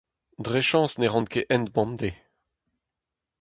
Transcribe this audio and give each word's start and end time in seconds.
Dre 0.43 0.59
chañs 0.69 0.91
ne 0.97 1.07
ran 1.09 1.29
ket 1.31 1.49
hent 1.51 1.73
bemdez. 1.75 2.17